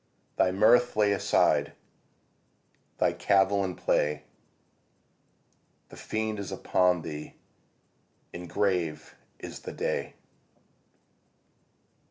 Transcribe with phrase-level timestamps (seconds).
[0.35, 1.73] Thy mirth lay aside,
[2.97, 4.23] Thy cavil and play;
[5.89, 7.35] The fiend is upon thee
[8.33, 10.15] And grave is the day.